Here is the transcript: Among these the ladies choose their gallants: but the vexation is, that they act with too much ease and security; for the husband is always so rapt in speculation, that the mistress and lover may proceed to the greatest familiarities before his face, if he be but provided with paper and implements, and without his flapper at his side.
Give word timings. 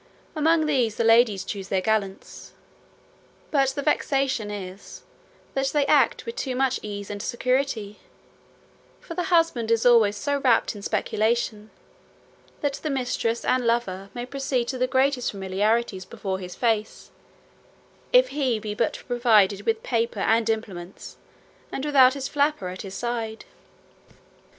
Among 0.35 0.65
these 0.65 0.95
the 0.95 1.03
ladies 1.03 1.43
choose 1.45 1.67
their 1.67 1.79
gallants: 1.79 2.53
but 3.51 3.69
the 3.69 3.83
vexation 3.83 4.49
is, 4.49 5.03
that 5.53 5.67
they 5.67 5.85
act 5.85 6.25
with 6.25 6.37
too 6.37 6.55
much 6.55 6.79
ease 6.81 7.11
and 7.11 7.21
security; 7.21 7.99
for 8.99 9.13
the 9.13 9.25
husband 9.25 9.69
is 9.69 9.85
always 9.85 10.17
so 10.17 10.39
rapt 10.39 10.75
in 10.75 10.81
speculation, 10.81 11.69
that 12.61 12.79
the 12.81 12.89
mistress 12.89 13.45
and 13.45 13.67
lover 13.67 14.09
may 14.15 14.25
proceed 14.25 14.67
to 14.69 14.79
the 14.79 14.87
greatest 14.87 15.29
familiarities 15.29 16.05
before 16.05 16.39
his 16.39 16.55
face, 16.55 17.11
if 18.11 18.29
he 18.29 18.57
be 18.57 18.73
but 18.73 19.03
provided 19.07 19.67
with 19.67 19.83
paper 19.83 20.21
and 20.21 20.49
implements, 20.49 21.17
and 21.71 21.85
without 21.85 22.15
his 22.15 22.27
flapper 22.27 22.69
at 22.69 22.81
his 22.81 22.95
side. 22.95 23.45